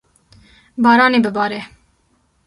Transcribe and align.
Baran 0.83 1.13
ê 1.17 1.21
bibare. 1.25 1.61